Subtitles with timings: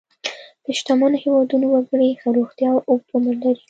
[0.65, 3.59] د شتمنو هېوادونو وګړي ښه روغتیا او اوږد عمر لري.